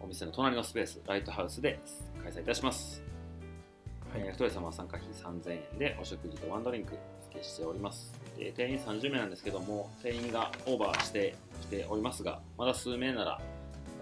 [0.00, 1.78] お店の隣のスペースライトハウスで
[2.22, 3.02] 開催いたします、
[4.12, 4.22] はい。
[4.22, 6.92] えー、一人様は参加費3000円でお食事とワンドリンク
[7.24, 8.12] 付けしております。
[8.38, 13.40] えー定員30名なんですけども定員がオーバーしてきておりますがまだ数名なら、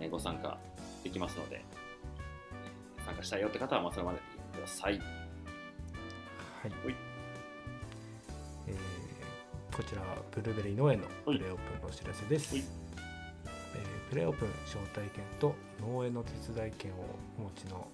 [0.01, 0.59] えーご参加
[1.05, 1.64] できますので
[3.05, 4.18] 参加したいよって方はまあそれまで
[4.57, 4.98] ください。
[4.98, 6.72] はい。
[6.82, 6.94] ほい。
[8.68, 8.74] えー
[9.76, 12.62] こちらはブルーベリー農園のプレーオープンのお知らせです、ほい。
[13.74, 16.94] えープレーオープン招待券と農園の手伝い券を
[17.38, 17.86] お持ちの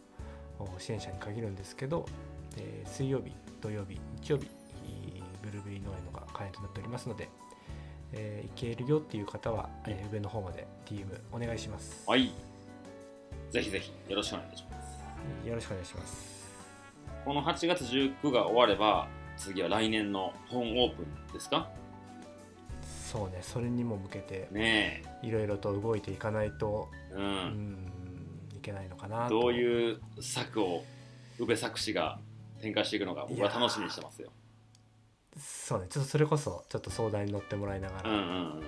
[0.58, 2.06] お支援者に限るんですけど、
[2.58, 7.28] えー水曜日土曜日日曜日いブルーベリー農園のが会員となっておりますので、
[8.12, 12.30] えー行けるよっていう方は、えー上の方まで DM お願いします、はい
[13.50, 15.48] ぜひぜひよろしくお願いします。
[15.48, 16.40] よろしくお願いします。
[17.24, 21.68] この8月19が終われば次は来年の本オープンですか？
[23.06, 27.26] そうねそれにも向けてねいろいろと動いていかないとえううん
[27.72, 29.40] んいけないのかなと。
[29.40, 30.84] どういう策を
[31.38, 32.20] 宇部作詞が
[32.60, 34.30] 展開していくのか僕は楽しみにしてますよ。
[35.38, 38.26] そうねちょっとそれこそちょっと相談に乗ってもらいながら、うんうんう
[38.60, 38.62] ん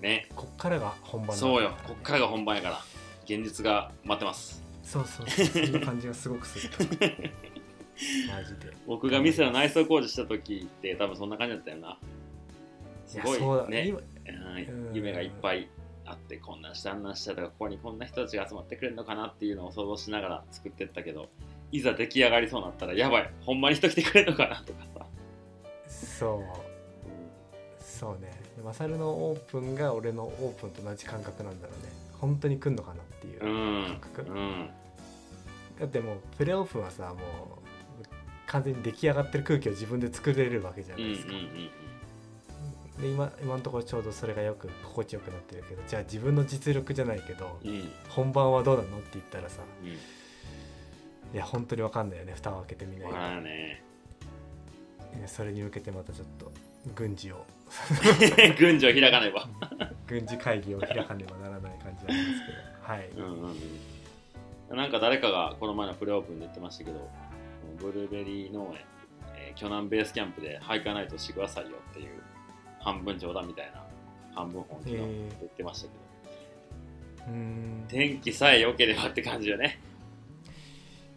[0.00, 0.28] ね。
[0.34, 1.70] こっからが本番なんだそうよ。
[1.70, 2.80] からねこっからが本番やから。
[3.24, 4.62] 現実が待ってます。
[4.82, 5.66] そうそうそう。
[5.66, 6.70] そんな感じがすごくする。
[8.28, 8.72] マジで。
[8.86, 11.98] 僕が店の内装工事した時って多分そんな感じだったよな。
[13.06, 13.88] すごいね。
[13.88, 14.02] 今う
[14.92, 14.94] ん。
[14.94, 15.68] 夢がいっぱい
[16.04, 21.28] あってこんなんしたあんなんしたとかここにこんな人たちが集まってくれるのかなっていうのを想像しながら作ってったけど
[21.70, 23.30] いざ出来上がりそうになったらやばい。
[23.44, 25.06] ほんまに人来てくれるのかなとかさ。
[25.86, 26.68] そう。
[27.78, 28.30] そうね
[28.64, 31.92] マサルのオープンが俺のオープンと同じ感覚なんだろうね。
[32.20, 34.00] 本当に来んのかなっていううん。
[34.00, 34.70] 感覚、うん。
[35.78, 37.18] だってもうプレオープンはさもう
[38.46, 41.28] 完全に出来上がってる空気を自分で作れるわけじゃうんうんうんないです
[42.96, 47.70] か、で今今のところちょうどそれがよく心地よくなってるけどじゃあ自分の実力じゃないけどうん。
[47.70, 49.88] うん本番はどうなのって言ったらさうん。
[49.88, 49.96] い
[51.34, 52.32] や本当に分かんないよね。
[52.34, 53.14] 蓋を開けてみないと。
[53.14, 53.84] わからんね
[55.26, 56.52] それに向けてまたちょっと
[56.94, 57.44] 軍事を。
[58.58, 59.46] 軍事を開かないわ
[60.06, 62.92] 軍事会議を開かねばならない感じなんですけど。
[62.92, 63.50] はい、うんうん
[64.70, 64.76] うん。
[64.76, 67.10] なんか誰かがこの前のプレオープンで言ってましたけど
[67.78, 68.80] ブルーベリー農園、
[69.34, 72.22] えー、巨南ベースキャンプでハイカーナイトしてくださいよっていう
[72.80, 73.84] 半分冗談みたいな
[74.34, 75.94] 半分本気の言ってましたけ
[77.26, 77.32] ど。
[77.32, 77.84] うーん。
[77.86, 79.80] い天気さえ良ければって感じよね。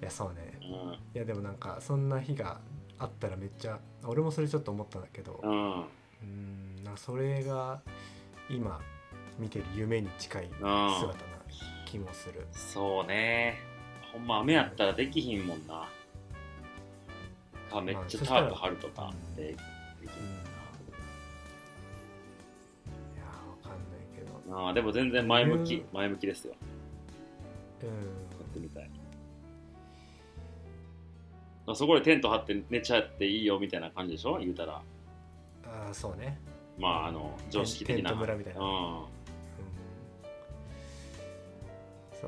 [0.02, 0.60] やそうね。
[0.62, 0.94] うん。
[0.94, 2.60] いやでもなんかそんな日が
[3.02, 5.82] あったらめっちゃ俺もそれちょっと思ったんだけどうん。
[5.82, 6.26] うー
[6.82, 7.82] んなそれが
[8.48, 8.80] 今
[9.40, 11.14] 見てる夢に近い姿な
[11.86, 12.46] 気もする。
[12.52, 13.60] そうね。
[14.14, 15.90] ほんま雨やったらできひんもんな。
[17.72, 19.56] かめっちゃタープ張るとかでできうん。
[19.56, 19.60] い
[23.18, 23.32] やわ
[23.64, 24.58] かんないけど。
[24.68, 25.76] あーでも全然前向き。
[25.76, 25.86] うん。
[25.92, 26.54] 前向きですよ。
[27.82, 27.88] うん。
[27.88, 27.94] や
[28.44, 28.90] ってみたい
[31.72, 34.38] あそこでテント張って寝ちゃっていいよみたいな感じでしょ？
[34.40, 34.82] 言うたら。
[35.66, 36.40] ああそうね。
[36.78, 38.10] まああの常識的な。
[38.12, 38.60] テント村みたいな。
[38.60, 38.68] うん。
[38.68, 39.06] うん。
[42.20, 42.28] そ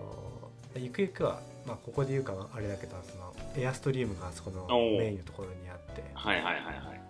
[0.76, 0.80] う。
[0.80, 6.04] ゆくゆくは、まあ、ここで言うかはあれだけどそのエアストリームがあそこのメインのところにあって。
[6.14, 7.02] はいはいはいはい。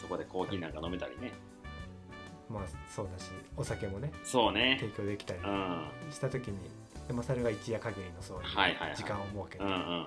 [0.00, 1.32] そこでコーヒーなんか飲めたりね。
[2.48, 4.78] まあそうだしお酒もねそうね。
[4.80, 5.50] 提供できたりうん。
[5.50, 6.56] はした時に
[7.06, 8.96] でもそれが一夜限りのそういういはいはい。
[8.96, 10.06] 時間を設けて、うんうんうん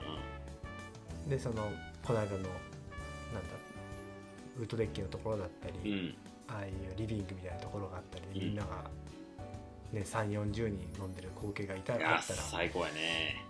[1.27, 1.71] でその
[2.05, 2.49] この間のなんだ
[4.59, 6.15] ウッドデッキのところだったり、うん。
[6.47, 8.47] ああいうリビングみたいなところがあったり、うん。
[8.47, 8.83] みんなが、
[9.91, 10.63] ね、3 4 0人
[10.99, 13.45] 飲んでる光景がいたらあったら最高やね。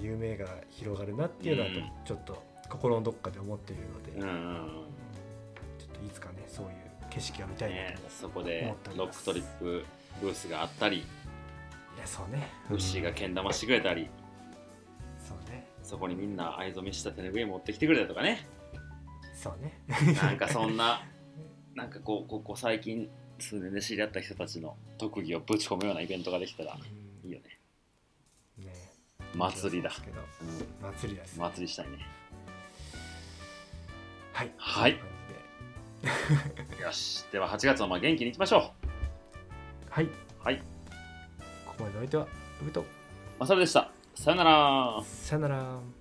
[0.00, 1.74] 夢が広がるなっていうのはうん。
[2.04, 4.84] ちょっと心のどっかで思っているので、うん
[5.78, 6.72] ちょっといつかねそういう
[7.08, 9.84] 景色が見たいなねと、そこでロックトリップ
[10.20, 10.98] ブースがあったり。
[10.98, 11.00] い
[11.98, 12.48] やそうね。
[12.70, 14.10] ウッシーがけん玉してくれたり。
[15.26, 18.46] そうねそこにみんな藍染めした手ぬぐい持ってきてくれたとかね。
[19.34, 19.80] そうね。
[20.20, 21.00] なんかそんな
[21.74, 23.08] なんかこうここ最近
[23.38, 26.76] 数年で知り合った人たちの特技をぶち込むようなイベントができたら
[27.24, 27.58] いいよね。
[28.58, 28.72] うんね。
[29.34, 29.90] 祭りだ。
[29.90, 32.06] そうん祭りです祭りしたいね。
[34.34, 34.52] はい。
[34.58, 34.98] はい。
[36.82, 37.24] よし。
[37.32, 38.74] では8月はまあ元気にいきましょ
[39.88, 40.10] はい、う
[40.44, 40.58] はい。
[41.64, 42.26] ここまでのお相手は
[42.60, 42.84] ウブと
[43.38, 43.90] まさるでした
[44.20, 45.02] さよなら。
[45.04, 45.97] さよなら。